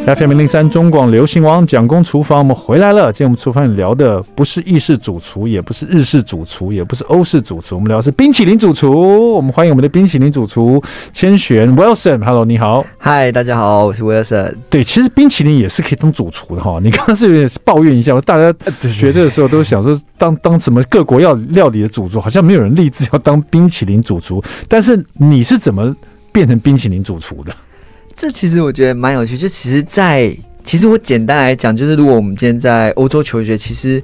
[0.07, 3.13] FM 零零三中广流行王蒋公厨房，我们回来了。
[3.13, 9.35] 今天我们厨房里聊的不是意式主厨，也不是日式主厨，也不是欧式主厨，我们聊的是冰淇淋主厨。
[9.35, 10.81] 我们欢迎我们的冰淇淋主厨
[11.13, 12.25] 千璇 Wilson。
[12.25, 12.87] Hello，你好。
[12.99, 14.55] 嗨，大家好，我是 Wilson。
[14.71, 16.79] 对，其实冰淇淋也是可以当主厨的哈。
[16.81, 18.57] 你刚刚是有点抱怨一下，大家
[18.89, 24.41] 学这个时候都想说当当什么各国要料理的主厨，好像没有人立志要当冰淇淋主厨。
[24.69, 25.93] 但是你是怎么
[26.31, 27.53] 变成冰淇淋主厨的？
[28.17, 34.03] 这其实我觉得蛮有趣，就其实在，在其实我简单来讲，就是如果我们今天在欧洲求学，其实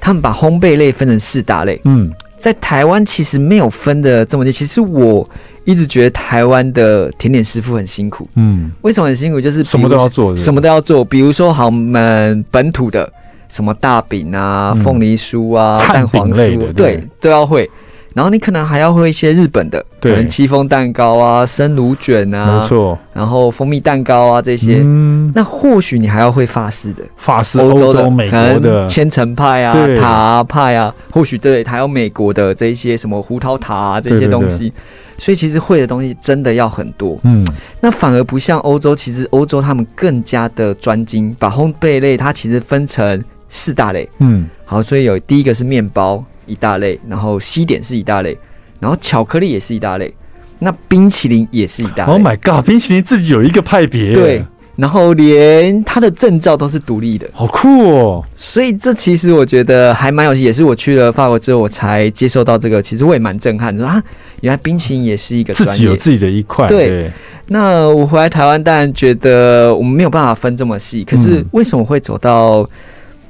[0.00, 1.80] 他们把烘焙类分成四大类。
[1.84, 4.52] 嗯，在台湾其实没有分的这么细。
[4.52, 5.28] 其实我
[5.64, 8.28] 一直觉得台湾的甜点师傅很辛苦。
[8.34, 9.40] 嗯，为什么很辛苦？
[9.40, 11.04] 就是什么都要做，什么都要做。
[11.04, 13.10] 比如说，好，我们本土的
[13.48, 17.70] 什么大饼啊、凤梨酥啊、嗯、蛋黄酥，对，都要会。
[18.14, 22.96] 然后你可能还要会一些日本的，可能戚风蛋糕啊、生乳卷啊，没错。
[23.12, 34.58] 然后蜂蜜蛋糕啊这些，嗯、那或许你还要会法式的，法式欧洲的、美国的千层派啊、塔派啊，或许对，还有美国的这些什么胡桃塔啊这些东西。
[34.58, 34.74] 对对对，
[35.18, 37.18] 所以其实会的东西真的要很多。
[37.24, 37.44] 嗯，
[37.80, 44.08] 那反而不像欧洲，其实欧洲他们更加的专精，把烘焙类它其实分成四大类。
[44.18, 46.24] 嗯，好，所以有第一个是面包。
[46.46, 48.36] 一大类，然后西点是一大类，
[48.80, 50.12] 然后巧克力也是一大类，
[50.58, 52.12] 那冰淇淋也是一大类。
[52.12, 54.12] Oh my god，冰淇淋自己有一个派别。
[54.12, 54.44] 对，
[54.76, 58.24] 然后连它的证照都是独立的，好酷哦！
[58.34, 64.02] 所以这其实我觉得还蛮有趣，也是我去了法国之后我才接受到这个，其实我也蛮震撼，说啊，
[64.40, 66.66] 原来冰淇淋也是一个，自己有自己的一块。
[66.66, 67.12] 对，对
[67.46, 72.68] 那我回来台湾，当然觉得我们没有办法分这么细，可是为什么会走到？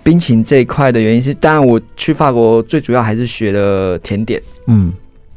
[0.04, 4.92] 冰淇淋这一块的原因是，当然我去法国最主要还是学了甜点，嗯，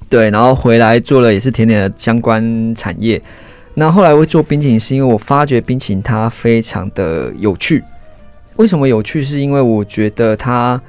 [0.09, 3.19] 对，然后回来做了也是甜点的相关产业。
[3.73, 7.81] 那后来会做冰淇淋，是因为我发觉冰淇淋它非常的有趣。
[8.57, 9.23] 为什么有趣？
[9.23, 10.79] 是因为我觉得它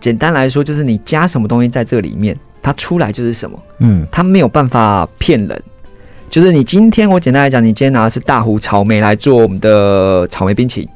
[0.00, 5.62] 简单来说就是你加什么东西在这里面，它出来就是什么，嗯，它没有办法骗人。
[6.30, 10.88] 就是你今天我简单来讲，你今天拿的是大湖草莓来做我们的草莓冰淇淋。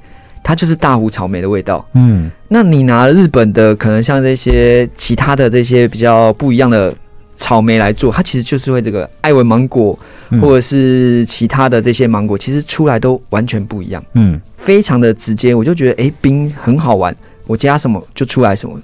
[0.42, 6.92] 它就是大湖草莓的味道，嗯，那你拿日本的，可能像这些其他的这些比较不一样的
[7.36, 9.98] 草莓来做，它其实就是会这个艾文芒果，
[10.40, 17.14] 或者是其他的这些芒果，其实出来都完全不一样，嗯，非常的直接，我就觉得哎、欸，冰很好玩，
[17.46, 18.80] 我加什么就出来什么。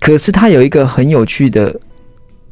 [0.00, 1.74] 可是它有一个很有趣的，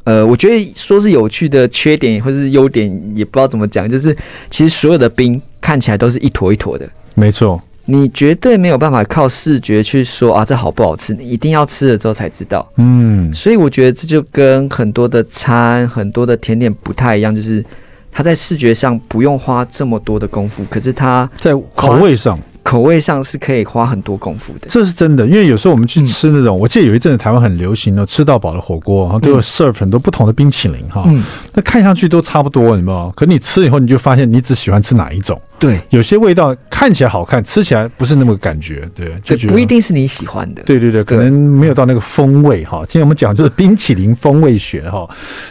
[0.05, 4.15] 呃，我觉得说是有趣的缺点或是优点，也不知道怎么讲，就是
[4.49, 7.61] 其实所有的冰看起来都是一坨一坨的，没错。
[7.85, 11.13] 你绝对没有办法靠视觉去说啊，这好不好吃？
[11.13, 12.67] 你一定要吃了之后才知道。
[12.77, 17.63] 嗯，所以我觉得这就跟很多的餐、很多的甜点不太一样，就是
[18.11, 22.39] 它在视觉上不用花这么多的功夫，可是它在口味上。
[22.63, 25.27] 口味上是可以花很多功夫的，这是真的。
[25.27, 31.03] 因为有时候我们去吃那种，嗯、我记得有一阵子台湾很流行的吃到饱的火锅，然后都有 serve 很多不同的冰淇淋哈。
[31.05, 33.13] 嗯，那看上去都差不多，你知道吗？
[33.15, 35.39] 可你吃以后，你就发现你只喜欢吃哪一种。
[35.57, 38.87] 对，有些味道看起来好看，吃起来不是那么感觉。
[38.93, 40.61] 对，就觉得不一定是你喜欢的。
[40.63, 42.79] 对对对，可能没有到那个风味哈。
[42.87, 45.07] 今天我们讲就是冰淇淋风味学哈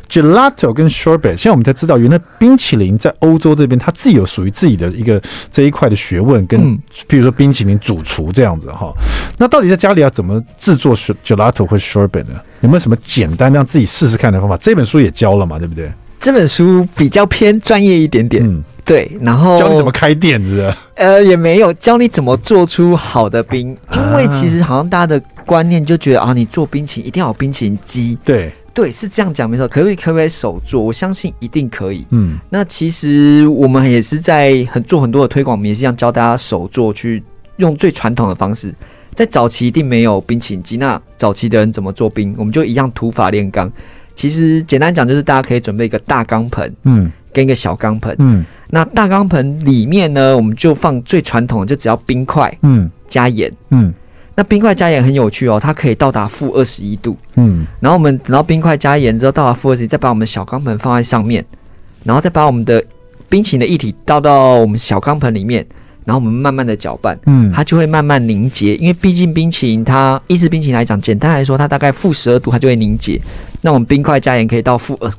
[0.09, 1.37] ，gelato 跟 sorbet。
[1.37, 6.61] 现在我们才知道，原来冰淇淋在欧洲这边，它自己有属于自己的一个这一块的学问跟。
[6.61, 8.93] 嗯比如说冰淇淋主厨这样子哈，
[9.39, 12.41] 那到底在家里要怎么制作 gelato 或 sorbet 呢？
[12.61, 14.57] 有没有什么简单让自己试试看的方法？
[14.57, 15.91] 这本书也教了嘛，对不对？
[16.25, 19.13] 这本书比较偏专业一点点，嗯，对。
[19.21, 20.75] 然后教你怎么开店，是不是？
[20.95, 28.51] 呃，也没有教你怎么做出好的冰，因为其实好像大家的观念就觉得啊，你做冰淇淋一定要有冰淇淋机，对。
[28.73, 29.69] 对，是这样讲没错。
[29.69, 30.83] 可不可以可不可以手做？
[30.83, 32.07] 我相信一定可以。
[32.09, 37.23] 嗯，那其实我们也是在很做很多的推广，我们也是这样教大家手做，去
[37.59, 38.75] 用最传统的方式。
[39.15, 42.35] 在早期一定没有冰淇淋机，那早期的人怎么做冰？
[42.39, 43.71] 我们就一样土法炼钢。
[44.15, 48.45] 其实简单讲就是大家可以准备一个大钢盆，嗯，跟一个小钢盆，嗯。
[48.71, 53.93] 那大钢盆里面呢，我们就放最传统的，就只要冰块，嗯，加盐，嗯。
[54.37, 57.17] 那冰块加盐很有趣哦，它可以到达负二十一度。
[57.37, 61.45] 嗯，然后我们等到冰块加盐之后到达负二十一，再把我们的小钢盆放在上面，
[62.03, 62.83] 然后再把我们的
[63.29, 65.65] 冰淇淋的液体倒到我们小钢盆里面，
[66.05, 68.75] 然后我们慢慢的搅拌，嗯，它就会慢慢凝结。
[68.77, 73.21] 因为毕竟冰淇淋它意式冰淇淋来讲，简单来说，它大概负十二度它就会凝结。
[73.65, 75.11] 那我们冰块加盐可以到负二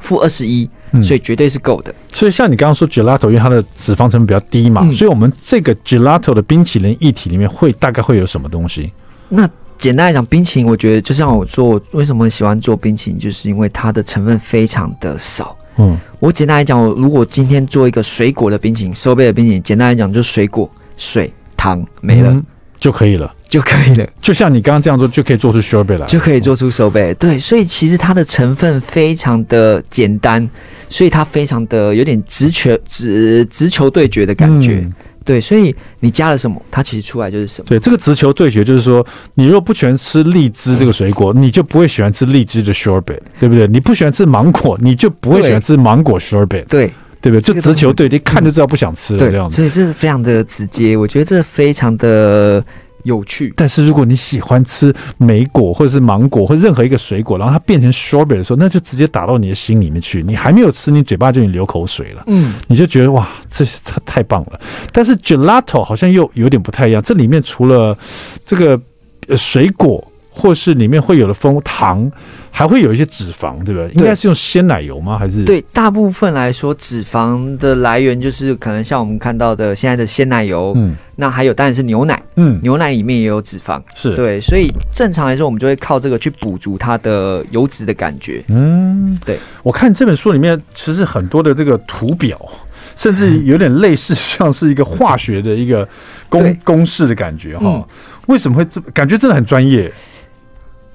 [0.00, 0.68] 负二十一，
[1.04, 1.94] 所以绝对是够的。
[2.12, 8.90] 所以像你刚刚说 gelato，因为它的脂肪成分比较低嘛，嗯、所以我们这个 gelato 的冰淇淋液体里面会大概会有什么东西？
[9.28, 15.56] 那简单来讲，冰淇淋我觉得就像我做，为什么喜欢做冰淇淋，就是因为它的成分非常的少。
[15.76, 22.44] 嗯，我简单来讲，我如果今天做一个水果的冰淇淋，收杯的冰淇淋，简单来讲就是水果、水、糖没了、嗯、
[22.78, 24.06] 就可以了，就可以了。
[24.20, 27.14] 就像你刚刚这样做，就可以做出 sorbet 来，就可以做出收杯。
[27.14, 30.48] 对，所以其实它的成分非常的简单，
[30.88, 34.80] 所以它非常的有点直球直直球对决的感觉。
[34.84, 34.94] 嗯
[35.26, 37.64] 对，所以你加了什么，它其实出来就是什么。
[37.66, 43.66] 对，这个直球对决就是说，你如果不喜欢吃荔枝这个水果，你就不会喜欢吃荔枝的 sorbet，对不对？
[43.66, 46.92] 你不喜欢吃芒果，你就不会喜欢吃芒果 sorbet，对，
[47.30, 47.54] 对不对？
[47.54, 49.56] 就直球对，你看就知道不想吃了这样子。
[49.56, 52.64] 所以这是非常的直接，我觉得这非常的。
[53.02, 60.24] 有趣，但是如果你喜欢吃莓果或者是芒果或者任何一个水果，然后它变成 sorbet 的时候，那就直接打到你的心里面去。
[60.24, 62.24] 你还没有吃，你嘴巴就已经流口水了。
[62.26, 64.58] 嗯，你就觉得哇，这它太棒了。
[64.90, 67.96] 但是 gelato 好像又有点不太一样，这里面除了
[68.44, 68.80] 这个
[69.28, 70.04] 呃水果。
[70.38, 72.12] 或是里面会有的蜂糖，
[72.50, 73.88] 还会有一些脂肪，对不对？
[73.94, 75.18] 应该是用鲜奶油吗？
[75.18, 75.42] 还是？
[75.44, 84.14] 对，大部分来说，脂肪的来源就是可能像我们看到的现在的鲜奶油，嗯，那还有当然是牛奶，嗯，牛奶里面也有脂肪，是。
[84.14, 89.38] 对，所以正常来说，我们就会靠这个去补足它的油脂的感觉，嗯，对。
[89.62, 92.38] 我看这本书里面其实很多的这个图表，
[92.94, 95.88] 甚至有点类似像是一个化学的一个
[96.28, 97.84] 公公式的感觉哈、嗯。
[98.26, 99.90] 为什么会这感觉真的很专业？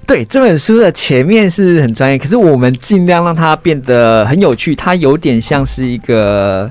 [0.06, 4.74] 对，这本书的前面是很专业，可是我们尽量让它变得很有趣。
[4.74, 6.70] 它有点像是一个，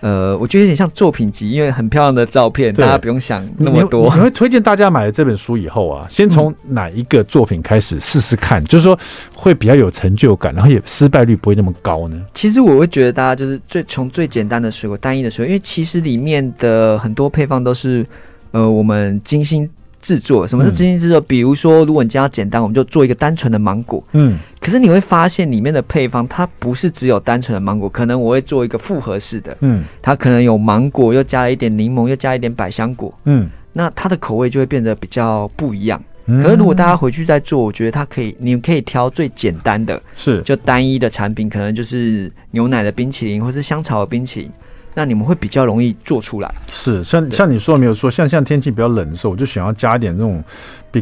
[0.00, 4.12] 呃，我觉得有点像作品集，因为很漂亮的照片，大家不用想那么多。
[4.14, 8.98] 你会推荐大家买了这本书以后啊，先从哪一个作品开始试试看，嗯，就是说
[9.34, 12.20] 会比较有成就感，然后也失败率不会那么高呢？
[12.34, 18.04] 其实我会觉得大家就是最从最简单的水果，单一的水果，因为其实里面的很多配方都是
[18.50, 19.70] 呃我们精心。
[20.06, 21.20] 制作，什么是精心制作？
[21.20, 24.00] 比如说，如果你这样简单，我们就做一个单纯的芒果。
[24.12, 29.56] 嗯，可是你会发现里面的配方，它不是只有单纯的芒果，可能我会做一个复合式的。
[29.62, 33.12] 嗯，它可能有芒果，又加了一点柠檬，又加一点百香果。
[33.24, 36.00] 嗯，那它的口味就会变得比较不一样。
[36.26, 44.50] 可是如果大家回去再做，我觉得它可以，你们可以挑最简单的，是就单一的产品，可能就是牛奶的冰淇淋，或是香草的冰淇淋。
[44.96, 46.54] 那你们会比较容易做出来。
[46.66, 50.42] 是，像像你说的没有说，像像天气比较冷的时候，我就想要加一点那种。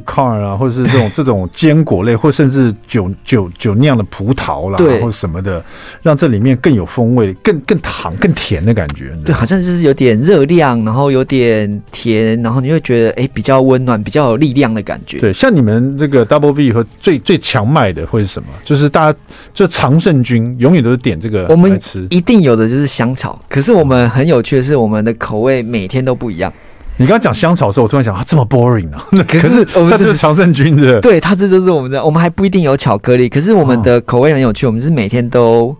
[0.00, 5.64] Pecan 啊，或者是这种 这种坚果类，或甚至酒酒酒酿的葡萄啦，或什么的，
[6.02, 9.16] 让这里面更有风味，更更糖、更甜的感觉。
[9.24, 15.18] 对，好像就是有点热量，然后有点甜，然后你会觉得哎、欸，比较温暖，比较有力量的感觉。
[15.18, 18.48] 对，像你们这个 Double V 和最最强卖的会是什么？
[18.64, 19.18] 就是大家
[19.52, 23.40] 就常胜军永远都是点这个，我们吃一定有的就是香草。
[23.48, 26.52] 可是我们很有趣的是，我们的口味每天都不一样。
[26.96, 29.04] 你刚刚讲香草的时候，我突然想啊，这么 boring 啊！
[29.26, 32.04] 可是我们这是常胜军的，对，它这就是我们的。
[32.04, 35.76] 我们还不一定有巧克力，可是我们的口味很有趣，我们是每天都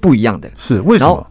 [0.00, 0.48] 不一样的。
[0.56, 1.26] 是为什么？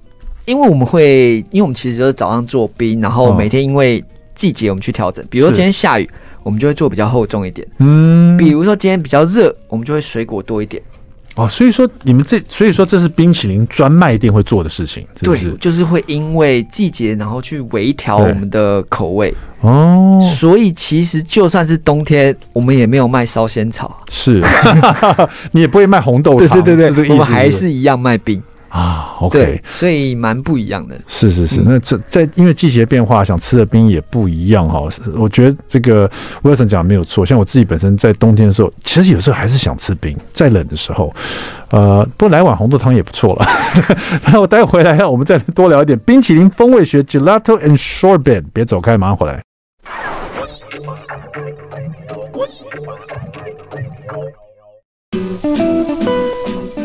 [0.45, 4.03] 因为我们会，因为我们其实就是早上做冰，然后每天因为
[4.35, 5.23] 季节我们去调整。
[5.29, 6.09] 比如说今天下雨，
[6.43, 7.65] 我们就会做比较厚重一点。
[7.77, 10.81] 嗯，比如说今天比较热，我们就会水果多一点。
[11.35, 15.51] 哦，所以说你们这，所以说这是冰淇淋专卖店会做的事情，是不是？
[15.51, 19.33] 对，就是会因为季节，然后去微调我们的口味。
[19.61, 24.43] 哦，所以其实就算是冬天，我们也没有卖烧仙草，是，
[25.53, 28.41] 你也不会卖红豆汤，对对对对，我们还是一样卖冰。
[28.71, 30.97] 啊，OK，所以蛮不一样的。
[31.05, 34.81] 是是是，嗯、那这在因为季节变化，想吃的冰也不一样哈。
[35.13, 36.09] 我觉得这个
[36.41, 41.13] Wilson 讲的没有错，像我自己本身在冬天的时候，其实有时候还是想吃冰，在冷的时候，
[41.71, 43.45] 呃，不过来碗红豆汤也不错了。
[44.23, 49.43] 然后我待会回来，我们再多聊一点冰淇淋风味学，Gelato and Sorbet，别走开，马上回来。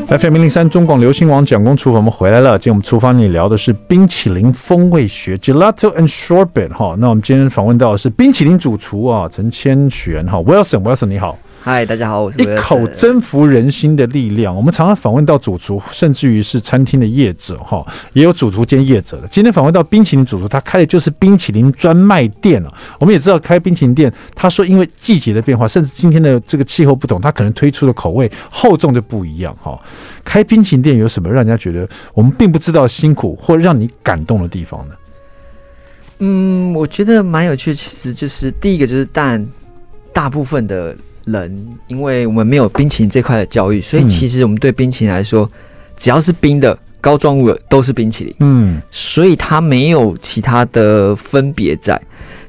[0.09, 2.57] FM 零零三中广流行网蒋工厨房，我们回来了。
[2.57, 6.95] 今天我们厨房里聊的是冰淇淋风味学，Gelato and Sorbet 哈。
[6.99, 11.37] 那我们今天访问到的是冰淇淋主厨啊，陈千玄哈，Wilson，Wilson 你好。
[11.69, 14.55] 嗨，大家好，我是一口征服人心的力量。
[14.55, 19.27] 我们常常访问到主厨，甚至于是餐厅的业者，哈，也有主厨兼业者的。
[19.27, 22.73] 今天访问到冰淇淋主厨，他开的就是冰淇淋专卖店了。
[23.01, 29.77] 我们也知道，开冰淇淋店，他说因为季节的变化，甚至今天的这个气候不同，他可能推出的口味厚重就不一样，哈。
[30.23, 34.95] 开冰淇淋店有什么让人家觉得我们并不知道辛苦或让你感动的地方呢？
[36.21, 39.45] 嗯，我觉得蛮有趣，其实就是第一个就是但
[40.13, 40.97] 大部分的。
[41.27, 45.49] 人，因为我们没有冰淇淋这块的教育，所以其实我们对冰淇淋来说，
[45.97, 48.35] 只要是冰的、膏状物的都是冰淇淋。
[48.41, 52.01] 嗯，所以它没有其他的分别在。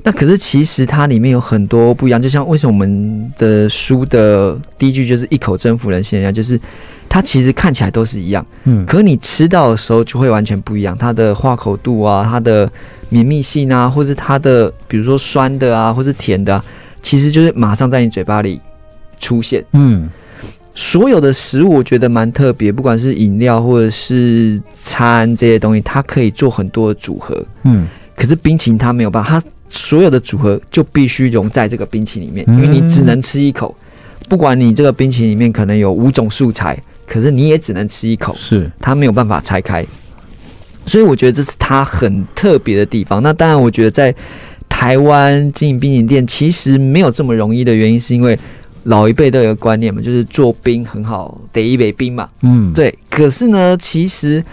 [0.03, 6.57] 那可是其实它里面有很多不一样，就像为什么我们的书的第一句就是一口征服人心一样，就是
[7.09, 12.71] 它其实看起来都是一样，嗯，可是你吃到的时候就会完全不一样，它的化口度啊，它的
[13.09, 16.63] 绵密性啊，或是它的比如说酸的啊，或是甜的啊，
[17.01, 18.61] 其实就是马上在你嘴巴里
[19.19, 20.09] 出现，嗯，
[20.75, 29.43] 所有的食物我觉得蛮特别，不管是饮料或者是餐这些东西，它可以做很多的组合，嗯，可是冰淇淋它没有办法，它。
[29.69, 33.75] 所有的组合就必须融在这个冰淇淋里面，因为你只能吃一口。
[34.29, 39.85] 不管你这个冰淇淋里面可能有五种素材，可是你也只能吃一口，是它没有办法拆开。
[40.85, 43.21] 所以我觉得这是它很特别的地方。
[43.21, 44.15] 那当然，我觉得在
[44.69, 48.39] 台湾经营冰淇淋店其实没有这么容易的原因，是因为
[48.87, 52.27] 老一辈都有个观念嘛，就是做冰很好，得一杯冰嘛。
[52.41, 52.93] 嗯，对。
[53.09, 54.43] 可是呢，其实。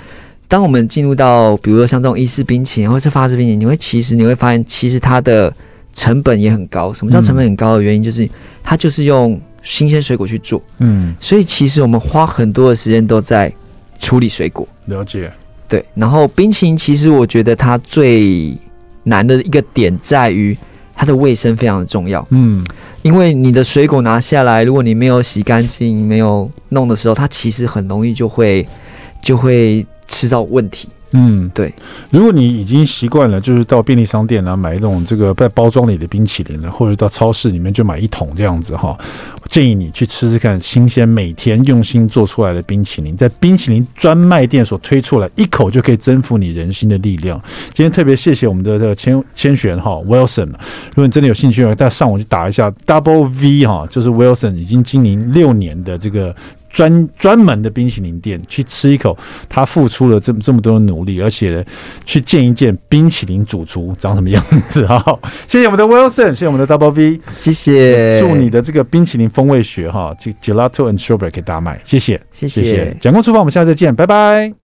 [0.47, 5.53] 当我们进入到，比如说像这种意式冰淇淋或是法式冰淇淋，你会其实你会发现，其实它的
[5.95, 6.93] 成本也很高。
[6.93, 8.05] 什么叫成本很高的原因？
[8.05, 8.29] 就是
[8.63, 13.53] 它就是用新鲜水果去做，嗯，所以其实我们花很多的时间都在
[13.99, 14.69] 处理水果。
[14.85, 15.33] 了解，
[15.67, 15.85] 对。
[15.95, 18.57] 然后冰淇淋其实我觉得它最
[19.03, 20.57] 难的一个点在于
[20.95, 22.67] 它的卫生非常的重要，嗯，
[23.03, 28.67] 因为你的水果拿下来，如果你没有洗干净、没有弄的时候，它其实很容易就会
[29.23, 29.87] 就会。
[30.07, 30.87] 吃到问题，
[31.17, 31.73] 嗯，对。
[32.11, 38.99] 如果你已经习惯了，就是到便利商店啊买一种这个在包装里的冰淇淋了，或者到超市里面就买一桶这样子哈，
[39.49, 47.41] 建议你去吃吃看新鲜、每天用心做出来的冰淇淋，在冰淇淋专卖店所推出来，一口就可以征服你人心的力量。
[47.73, 56.35] 今天特别谢谢我们的这个千千璇哈 Wilson，如果你真的有兴趣，大家上网去打一下 Double V 哈，就是 Wilson 已经经营六年的这个。
[56.75, 59.17] 专专门的冰淇淋店去吃一口，
[59.49, 61.65] 他付出了这么这么多的努力，而且呢，
[62.05, 65.03] 去见一见冰淇淋主厨长什么样子哈。
[65.47, 68.19] 谢谢我们的 Wilson，谢谢我们的 Double V，谢谢。
[68.21, 72.97] 祝你的这个冰淇淋风味学哈，这 Gelato and Strawberry 可以大卖，谢谢，谢谢。
[73.01, 74.64] 蒋工厨房，我们下次再见，拜拜。